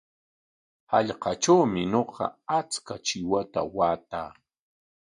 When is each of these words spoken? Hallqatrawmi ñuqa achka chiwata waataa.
Hallqatrawmi 0.91 1.81
ñuqa 1.91 2.25
achka 2.57 2.93
chiwata 3.05 3.61
waataa. 3.75 4.29